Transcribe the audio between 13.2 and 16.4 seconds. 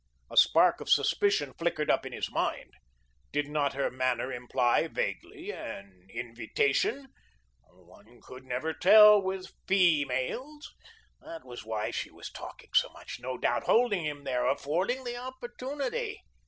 doubt, holding him there, affording the opportunity.